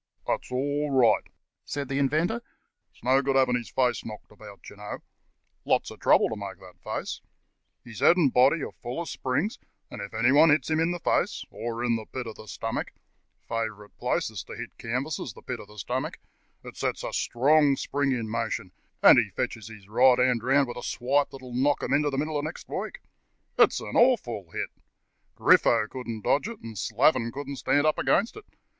[0.25, 1.29] "That's all right,"
[1.63, 2.41] said the Inventor.
[2.89, 5.03] "It's no good having his face knocked about, you know—
[5.63, 7.21] lot of trouble to make that face.
[7.83, 9.59] His head and body are full of springs,
[9.91, 11.95] and 22 The Cast iron Canvasser if anybody hits him in the face, or in
[11.97, 12.93] the pit of the stomach—
[13.47, 16.17] favourite places to hit canvassers, the pit of the stomach—
[16.63, 18.71] it sets a strong spring in motion,
[19.03, 22.17] and he fetches his right hand round with a swipe that'll knock them into the
[22.17, 23.01] middle of next week.
[23.59, 24.71] It's an awful hit.
[25.37, 28.45] Griffo couldn't dodge it, and Slavin couldn't stand up against it.